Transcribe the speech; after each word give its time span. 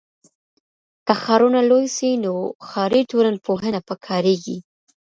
که 1.05 1.13
ښارونه 1.21 1.59
لوی 1.69 1.85
سي 1.97 2.09
نو 2.23 2.33
ښاري 2.67 3.01
ټولنپوهنه 3.11 3.79
پکاریږي. 3.87 4.57